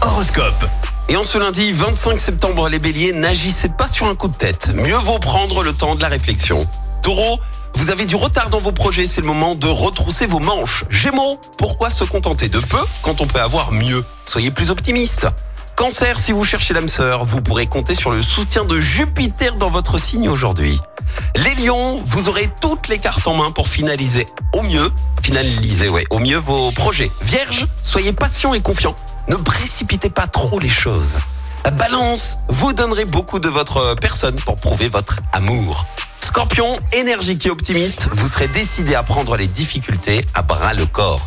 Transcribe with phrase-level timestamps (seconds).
[0.00, 0.64] Horoscope.
[1.08, 4.68] Et en ce lundi 25 septembre, les béliers, n'agissez pas sur un coup de tête.
[4.74, 6.62] Mieux vaut prendre le temps de la réflexion.
[7.02, 7.38] Taureau,
[7.74, 10.84] vous avez du retard dans vos projets, c'est le moment de retrousser vos manches.
[10.88, 14.02] Gémeaux, pourquoi se contenter de peu quand on peut avoir mieux?
[14.24, 15.26] Soyez plus optimiste.
[15.76, 19.70] Cancer, si vous cherchez l'âme sœur, vous pourrez compter sur le soutien de Jupiter dans
[19.70, 20.78] votre signe aujourd'hui.
[21.36, 24.24] Les lions, vous aurez toutes les cartes en main pour finaliser
[24.54, 24.90] au mieux,
[25.22, 27.10] finaliser ouais, au mieux vos projets.
[27.22, 28.94] Vierge, soyez patient et confiant.
[29.28, 31.14] Ne précipitez pas trop les choses.
[31.76, 35.86] Balance, vous donnerez beaucoup de votre personne pour prouver votre amour.
[36.20, 41.24] Scorpion, énergique et optimiste, vous serez décidé à prendre les difficultés à bras le corps.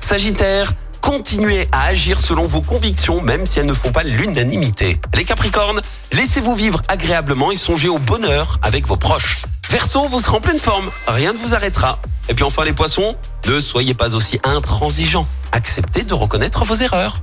[0.00, 4.96] Sagittaire, continuez à agir selon vos convictions même si elles ne font pas l'unanimité.
[5.14, 5.80] Les Capricornes,
[6.12, 9.42] laissez-vous vivre agréablement et songez au bonheur avec vos proches.
[9.70, 11.98] Verseau, vous serez en pleine forme, rien ne vous arrêtera.
[12.28, 13.16] Et puis enfin les poissons,
[13.46, 15.26] ne soyez pas aussi intransigeants.
[15.52, 17.22] Acceptez de reconnaître vos erreurs.